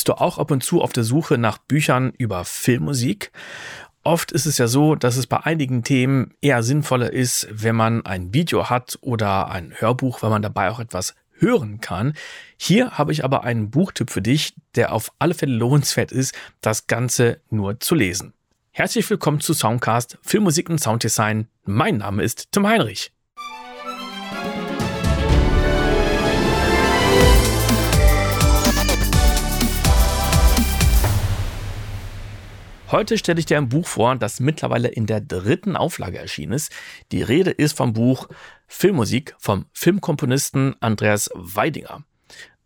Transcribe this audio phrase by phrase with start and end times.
[0.00, 3.32] Bist du auch ab und zu auf der Suche nach Büchern über Filmmusik?
[4.02, 8.06] Oft ist es ja so, dass es bei einigen Themen eher sinnvoller ist, wenn man
[8.06, 12.14] ein Video hat oder ein Hörbuch, weil man dabei auch etwas hören kann.
[12.56, 16.86] Hier habe ich aber einen Buchtipp für dich, der auf alle Fälle lohnenswert ist, das
[16.86, 18.32] Ganze nur zu lesen.
[18.70, 21.46] Herzlich willkommen zu Soundcast Filmmusik und Sounddesign.
[21.66, 23.12] Mein Name ist Tim Heinrich.
[32.90, 36.72] Heute stelle ich dir ein Buch vor, das mittlerweile in der dritten Auflage erschienen ist.
[37.12, 38.28] Die Rede ist vom Buch
[38.66, 42.04] Filmmusik vom Filmkomponisten Andreas Weidinger.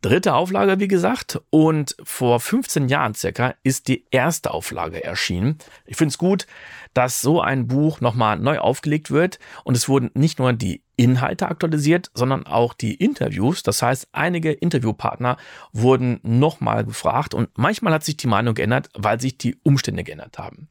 [0.05, 5.57] Dritte Auflage, wie gesagt, und vor 15 Jahren circa ist die erste Auflage erschienen.
[5.87, 6.47] Ich finde es gut,
[6.93, 11.49] dass so ein Buch nochmal neu aufgelegt wird und es wurden nicht nur die Inhalte
[11.49, 13.63] aktualisiert, sondern auch die Interviews.
[13.63, 15.39] Das heißt, einige Interviewpartner
[15.73, 20.37] wurden nochmal gefragt und manchmal hat sich die Meinung geändert, weil sich die Umstände geändert
[20.37, 20.69] haben.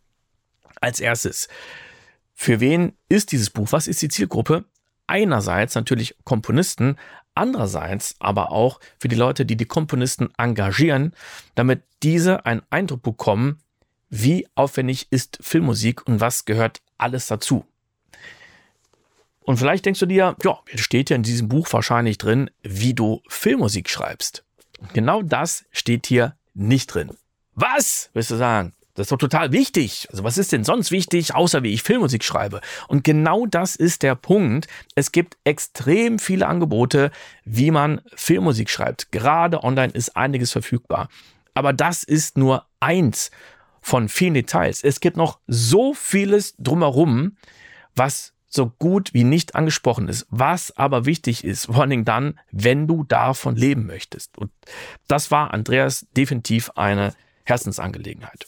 [0.80, 1.48] Als erstes,
[2.36, 3.72] für wen ist dieses Buch?
[3.72, 4.66] Was ist die Zielgruppe?
[5.08, 6.98] Einerseits natürlich Komponisten,
[7.36, 11.14] andererseits aber auch für die Leute, die die Komponisten engagieren,
[11.56, 13.60] damit diese einen Eindruck bekommen,
[14.10, 17.66] wie aufwendig ist Filmmusik und was gehört alles dazu.
[19.42, 23.22] Und vielleicht denkst du dir, ja, steht ja in diesem Buch wahrscheinlich drin, wie du
[23.28, 24.46] Filmmusik schreibst.
[24.94, 27.12] genau das steht hier nicht drin.
[27.56, 28.74] Was, wirst du sagen?
[28.96, 30.08] Das ist doch total wichtig.
[30.12, 32.62] Also was ist denn sonst wichtig, außer wie ich Filmmusik schreibe?
[32.88, 34.68] Und genau das ist der Punkt.
[34.96, 37.12] Es gibt extrem viele Angebote,
[37.44, 39.12] wie man Filmmusik schreibt.
[39.12, 41.10] Gerade online ist einiges verfügbar.
[41.56, 43.32] Aber das ist nur eins
[43.82, 44.84] von vielen Details.
[44.84, 47.38] Es gibt noch so vieles drumherum,
[47.96, 50.28] was so gut wie nicht angesprochen ist.
[50.30, 54.38] Was aber wichtig ist, vor Dingen dann, wenn du davon leben möchtest.
[54.38, 54.52] Und
[55.08, 57.14] das war Andreas definitiv eine
[57.46, 58.48] Herzensangelegenheit.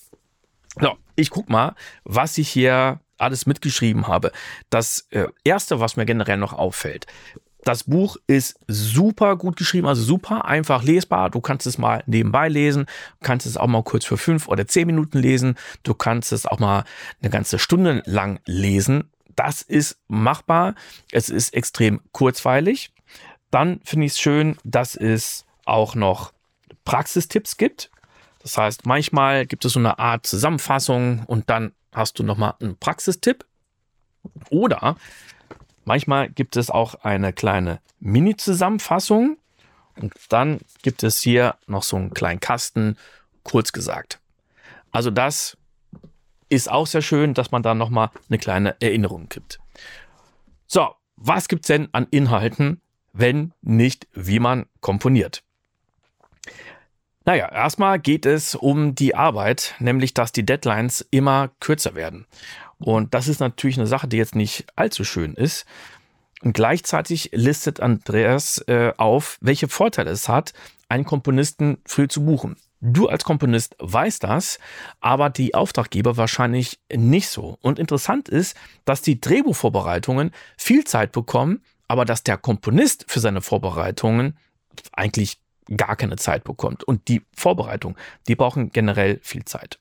[0.80, 4.32] So, ich guck mal, was ich hier alles mitgeschrieben habe.
[4.70, 7.08] Das äh, erste, was mir generell noch auffällt,
[7.66, 11.32] das Buch ist super gut geschrieben, also super einfach lesbar.
[11.32, 12.86] Du kannst es mal nebenbei lesen,
[13.22, 15.56] kannst es auch mal kurz für fünf oder zehn Minuten lesen.
[15.82, 16.86] Du kannst es auch mal
[17.22, 19.10] eine ganze Stunde lang lesen.
[19.36, 20.76] Das ist machbar.
[21.12, 22.92] Es ist extrem kurzweilig.
[23.50, 26.34] Dann finde ich es schön, dass es auch noch
[26.84, 27.90] Praxistipps gibt.
[28.46, 32.78] Das heißt, manchmal gibt es so eine Art Zusammenfassung und dann hast du nochmal einen
[32.78, 33.44] Praxistipp.
[34.52, 34.98] Oder
[35.84, 39.38] manchmal gibt es auch eine kleine Mini-Zusammenfassung
[39.96, 42.98] und dann gibt es hier noch so einen kleinen Kasten,
[43.42, 44.20] kurz gesagt.
[44.92, 45.58] Also das
[46.48, 49.60] ist auch sehr schön, dass man da nochmal eine kleine Erinnerung gibt.
[50.68, 52.80] So, was gibt es denn an Inhalten,
[53.12, 55.45] wenn nicht wie man komponiert?
[57.26, 62.28] Naja, erstmal geht es um die Arbeit, nämlich dass die Deadlines immer kürzer werden.
[62.78, 65.66] Und das ist natürlich eine Sache, die jetzt nicht allzu schön ist.
[66.44, 70.54] Und gleichzeitig listet Andreas äh, auf, welche Vorteile es hat,
[70.88, 72.58] einen Komponisten früh zu buchen.
[72.80, 74.60] Du als Komponist weißt das,
[75.00, 77.58] aber die Auftraggeber wahrscheinlich nicht so.
[77.62, 83.42] Und interessant ist, dass die Drehbuchvorbereitungen viel Zeit bekommen, aber dass der Komponist für seine
[83.42, 84.38] Vorbereitungen
[84.92, 85.40] eigentlich
[85.76, 86.84] gar keine Zeit bekommt.
[86.84, 89.80] Und die Vorbereitung, die brauchen generell viel Zeit.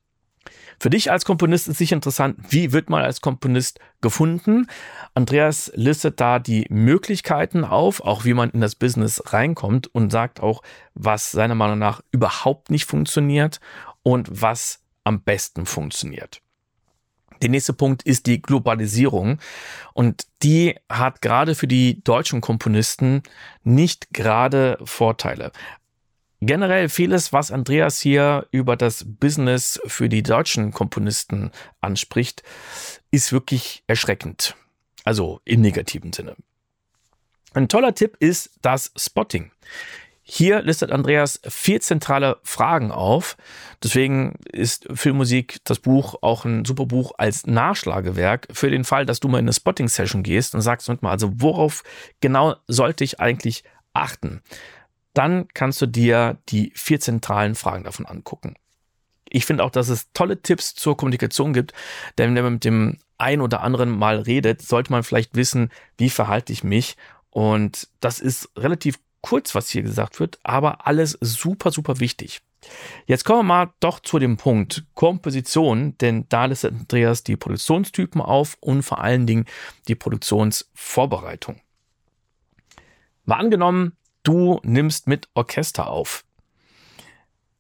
[0.81, 4.67] Für dich als Komponist ist sicher interessant, wie wird man als Komponist gefunden?
[5.15, 10.41] Andreas listet da die Möglichkeiten auf, auch wie man in das Business reinkommt und sagt
[10.41, 10.63] auch,
[10.95, 13.61] was seiner Meinung nach überhaupt nicht funktioniert
[14.03, 16.44] und was am besten funktioniert.
[17.43, 19.39] Der nächste Punkt ist die Globalisierung.
[19.93, 23.23] Und die hat gerade für die deutschen Komponisten
[23.63, 25.53] nicht gerade Vorteile.
[26.41, 31.51] Generell vieles, was Andreas hier über das Business für die deutschen Komponisten
[31.81, 32.43] anspricht,
[33.11, 34.55] ist wirklich erschreckend.
[35.05, 36.37] Also im negativen Sinne.
[37.55, 39.53] Ein toller Tipp ist das Spotting.
[40.27, 43.37] Hier listet Andreas vier zentrale Fragen auf.
[43.83, 49.21] Deswegen ist Filmmusik, das Buch, auch ein super Buch als Nachschlagewerk für den Fall, dass
[49.21, 51.83] du mal in eine Spotting-Session gehst und sagst, mal, also worauf
[52.23, 54.41] genau sollte ich eigentlich achten?
[55.13, 58.55] Dann kannst du dir die vier zentralen Fragen davon angucken.
[59.29, 61.75] Ich finde auch, dass es tolle Tipps zur Kommunikation gibt,
[62.17, 66.09] denn wenn man mit dem ein oder anderen mal redet, sollte man vielleicht wissen, wie
[66.09, 66.97] verhalte ich mich.
[67.29, 72.43] Und das ist relativ kurz, was hier gesagt wird, aber alles super, super wichtig.
[73.07, 78.21] Jetzt kommen wir mal doch zu dem Punkt Komposition, denn da listet Andreas die Produktionstypen
[78.21, 79.47] auf und vor allen Dingen
[79.89, 81.59] die Produktionsvorbereitung.
[83.25, 86.27] Mal angenommen, du nimmst mit Orchester auf.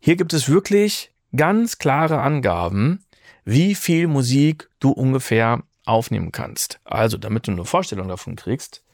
[0.00, 3.06] Hier gibt es wirklich ganz klare Angaben,
[3.46, 6.78] wie viel Musik du ungefähr aufnehmen kannst.
[6.84, 8.84] Also, damit du eine Vorstellung davon kriegst,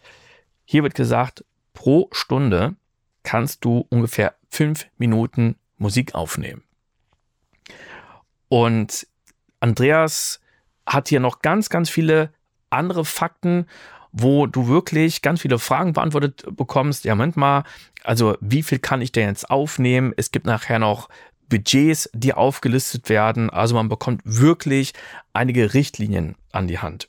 [0.65, 2.77] hier wird gesagt, pro Stunde
[3.23, 6.63] kannst du ungefähr fünf Minuten Musik aufnehmen.
[8.49, 9.07] Und
[9.61, 10.41] Andreas
[10.87, 12.33] hat hier noch ganz, ganz viele
[12.71, 13.67] andere Fakten,
[14.13, 17.05] wo du wirklich ganz viele Fragen beantwortet bekommst.
[17.05, 17.65] Ja, Moment mal,
[18.03, 20.13] also wie viel kann ich denn jetzt aufnehmen?
[20.17, 21.09] Es gibt nachher noch
[21.49, 23.51] Budgets, die aufgelistet werden.
[23.51, 24.95] Also man bekommt wirklich
[25.33, 27.09] einige Richtlinien an die Hand.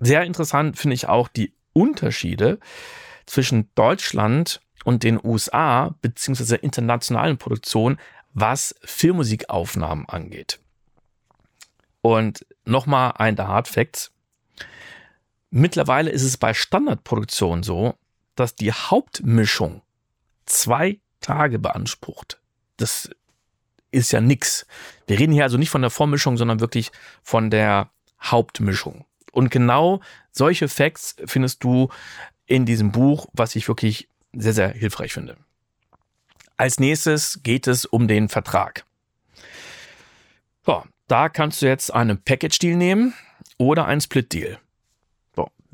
[0.00, 2.58] Sehr interessant finde ich auch die Unterschiede
[3.26, 7.98] zwischen Deutschland und den USA beziehungsweise internationalen Produktionen,
[8.32, 10.60] was Filmmusikaufnahmen angeht.
[12.02, 14.12] Und nochmal ein der Hard Facts.
[15.50, 17.94] Mittlerweile ist es bei Standardproduktionen so,
[18.34, 19.82] dass die Hauptmischung
[20.44, 22.40] zwei Tage beansprucht.
[22.76, 23.08] Das
[23.90, 24.66] ist ja nix.
[25.06, 26.90] Wir reden hier also nicht von der Vormischung, sondern wirklich
[27.22, 27.90] von der
[28.20, 29.06] Hauptmischung.
[29.32, 30.00] Und genau
[30.32, 31.88] solche Facts findest du
[32.46, 35.36] in diesem Buch, was ich wirklich sehr, sehr hilfreich finde.
[36.56, 38.84] Als nächstes geht es um den Vertrag.
[40.64, 43.14] So, da kannst du jetzt einen Package-Deal nehmen
[43.58, 44.58] oder einen Split-Deal.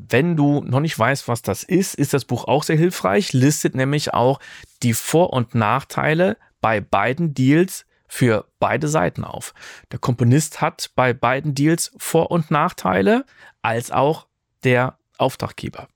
[0.08, 3.74] Wenn du noch nicht weißt, was das ist, ist das Buch auch sehr hilfreich, listet
[3.74, 4.40] nämlich auch
[4.82, 9.54] die Vor- und Nachteile bei beiden Deals für beide Seiten auf.
[9.92, 13.24] Der Komponist hat bei beiden Deals Vor- und Nachteile,
[13.62, 14.26] als auch
[14.64, 15.86] der Auftraggeber.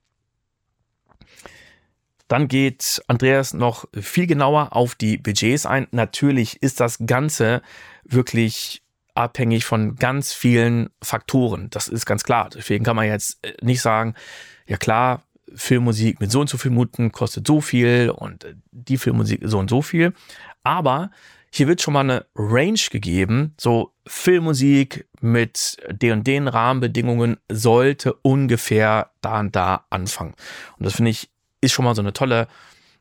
[2.35, 5.87] Dann geht Andreas noch viel genauer auf die Budgets ein.
[5.93, 7.63] Natürlich ist das Ganze
[8.03, 8.83] wirklich
[9.15, 11.71] abhängig von ganz vielen Faktoren.
[11.71, 12.51] Das ist ganz klar.
[12.53, 14.15] Deswegen kann man jetzt äh, nicht sagen,
[14.67, 15.23] ja klar,
[15.55, 19.61] Filmmusik mit so und so viel Minuten kostet so viel und äh, die Filmmusik so
[19.61, 20.13] und so viel.
[20.65, 21.13] Aber
[21.53, 23.55] hier wird schon mal eine Range gegeben.
[23.61, 30.35] So Filmmusik mit den und den Rahmenbedingungen sollte ungefähr da und da anfangen.
[30.79, 31.31] Und das finde ich
[31.65, 32.49] ist schon mal so eine tolle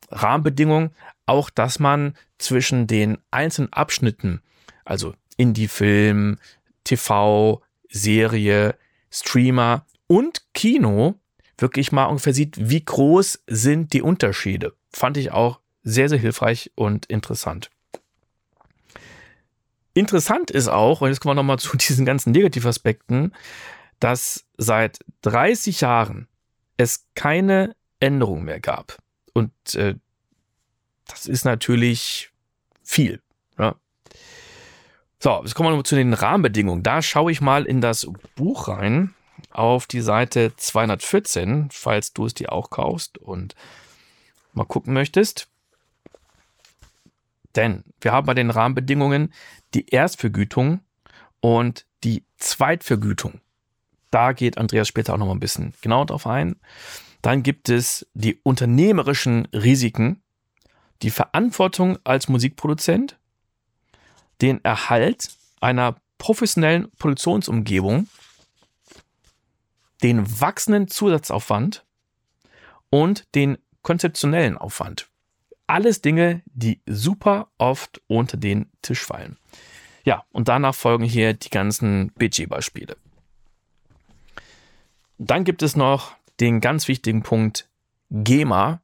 [0.10, 0.92] Rahmenbedingung.
[1.26, 4.42] Auch, dass man zwischen den einzelnen Abschnitten,
[4.84, 6.38] also Indie-Film,
[6.84, 8.76] TV, Serie,
[9.10, 11.16] Streamer und Kino,
[11.58, 14.74] wirklich mal ungefähr sieht, wie groß sind die Unterschiede.
[14.92, 17.70] Fand ich auch sehr, sehr hilfreich und interessant.
[19.94, 23.34] Interessant ist auch, und jetzt kommen wir nochmal zu diesen ganzen Negativaspekten,
[24.00, 26.28] dass seit 30 Jahren
[26.78, 28.98] es keine Änderung mehr gab.
[29.34, 29.96] Und äh,
[31.08, 32.32] das ist natürlich
[32.84, 33.22] viel.
[33.58, 33.76] Ja.
[35.20, 36.84] So, jetzt kommen wir zu den Rahmenbedingungen.
[36.84, 39.14] Da schaue ich mal in das Buch rein,
[39.52, 43.56] auf die Seite 214, falls du es dir auch kaufst und
[44.54, 45.48] mal gucken möchtest.
[47.56, 49.34] Denn wir haben bei den Rahmenbedingungen
[49.74, 50.82] die Erstvergütung
[51.40, 53.42] und die Zweitvergütung.
[54.12, 56.60] Da geht Andreas später auch noch mal ein bisschen genauer drauf ein.
[57.24, 60.22] Dann gibt es die unternehmerischen Risiken,
[61.02, 63.18] die Verantwortung als Musikproduzent,
[64.42, 65.30] den Erhalt
[65.62, 68.10] einer professionellen Produktionsumgebung,
[70.04, 71.86] den wachsenden Zusatzaufwand
[72.90, 75.10] und den konzeptionellen Aufwand.
[75.66, 79.38] Alles Dinge, die super oft unter den Tisch fallen.
[80.04, 82.98] Ja, und danach folgen hier die ganzen Budgetbeispiele.
[85.18, 87.70] Dann gibt es noch den ganz wichtigen Punkt
[88.10, 88.82] GEMA.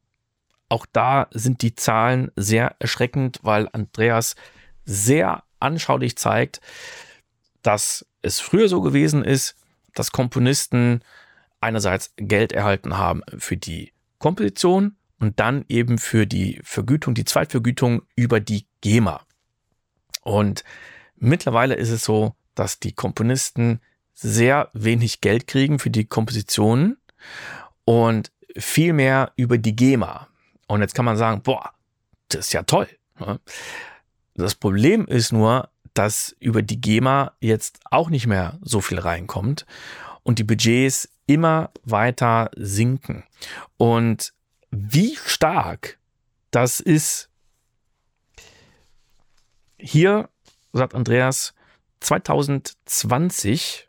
[0.70, 4.36] Auch da sind die Zahlen sehr erschreckend, weil Andreas
[4.86, 6.62] sehr anschaulich zeigt,
[7.62, 9.56] dass es früher so gewesen ist,
[9.94, 11.02] dass Komponisten
[11.62, 18.04] einerseits Geld erhalten haben für die Komposition und dann eben für die Vergütung, die Zweitvergütung
[18.16, 19.22] über die GEMA.
[20.24, 20.64] Und
[21.18, 23.82] mittlerweile ist es so, dass die Komponisten
[24.14, 26.98] sehr wenig Geld kriegen für die Kompositionen
[27.86, 30.28] und viel mehr über die GEMA.
[30.68, 31.72] Und jetzt kann man sagen, boah,
[32.30, 32.88] das ist ja toll.
[33.20, 33.40] Ne?
[34.36, 39.66] Das Problem ist nur, dass über die GEMA jetzt auch nicht mehr so viel reinkommt
[40.24, 43.24] und die Budgets immer weiter sinken.
[43.78, 44.34] Und
[44.72, 45.98] wie stark
[46.52, 47.30] das ist,
[49.78, 50.30] hier
[50.74, 51.54] sagt Andreas,
[52.02, 53.88] 2020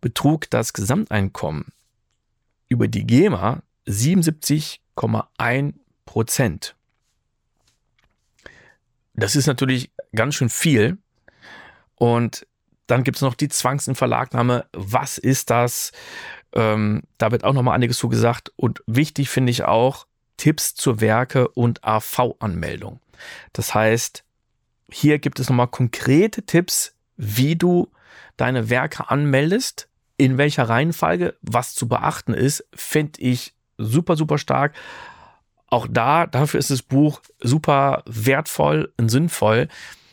[0.00, 1.72] betrug das Gesamteinkommen
[2.74, 6.74] über die GEMA 77,1 Prozent.
[9.14, 10.98] Das ist natürlich ganz schön viel.
[11.94, 12.46] Und
[12.88, 14.66] dann gibt es noch die Zwangsinverlagnahme.
[14.72, 15.92] Was ist das?
[16.52, 18.52] Ähm, da wird auch noch mal einiges zu gesagt.
[18.56, 22.98] Und wichtig finde ich auch Tipps zur Werke- und AV-Anmeldung.
[23.52, 24.24] Das heißt,
[24.90, 27.88] hier gibt es nochmal konkrete Tipps, wie du
[28.36, 34.74] deine Werke anmeldest, in welcher Reihenfolge, was zu beachten ist, finde ich super, super stark.
[35.66, 39.68] Auch da, dafür ist das Buch super wertvoll und sinnvoll,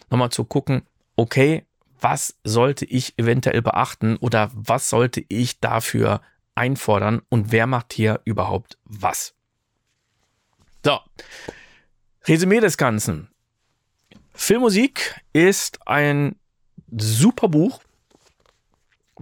[0.09, 0.83] nochmal zu gucken,
[1.15, 1.65] okay,
[1.99, 6.21] was sollte ich eventuell beachten oder was sollte ich dafür
[6.55, 9.35] einfordern und wer macht hier überhaupt was?
[10.83, 10.99] So,
[12.25, 13.29] Resümee des Ganzen.
[14.33, 16.35] Filmmusik ist ein
[16.89, 17.81] super Buch,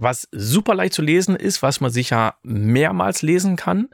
[0.00, 3.88] was super leicht zu lesen ist, was man sicher mehrmals lesen kann,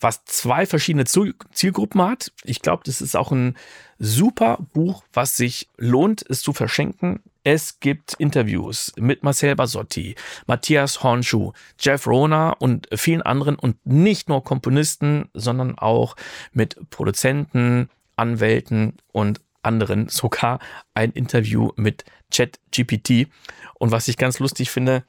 [0.00, 2.32] was zwei verschiedene Zielgruppen hat.
[2.44, 3.56] Ich glaube, das ist auch ein
[3.98, 7.20] super Buch, was sich lohnt, es zu verschenken.
[7.44, 10.14] Es gibt Interviews mit Marcel Basotti,
[10.46, 16.16] Matthias Hornschuh, Jeff Rona und vielen anderen und nicht nur Komponisten, sondern auch
[16.52, 20.58] mit Produzenten, Anwälten und anderen sogar
[20.94, 23.28] ein Interview mit ChatGPT.
[23.74, 25.04] Und was ich ganz lustig finde,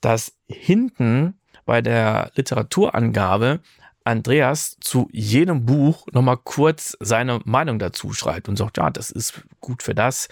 [0.00, 3.60] dass hinten bei der Literaturangabe
[4.04, 9.42] Andreas zu jedem Buch nochmal kurz seine Meinung dazu schreibt und sagt, ja, das ist
[9.60, 10.28] gut für das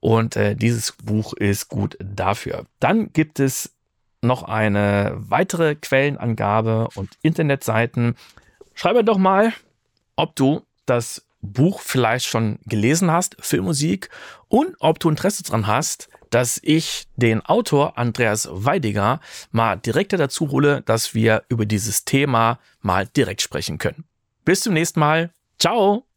[0.00, 2.64] und äh, dieses Buch ist gut dafür.
[2.78, 3.74] Dann gibt es
[4.22, 8.16] noch eine weitere Quellenangabe und Internetseiten.
[8.74, 9.52] Schreibe doch mal,
[10.16, 14.10] ob du das Buch vielleicht schon gelesen hast, Filmmusik,
[14.48, 19.20] und ob du Interesse daran hast, dass ich den Autor Andreas Weidiger
[19.50, 24.04] mal direkter dazu hole, dass wir über dieses Thema mal direkt sprechen können.
[24.44, 25.30] Bis zum nächsten Mal.
[25.58, 26.09] Ciao!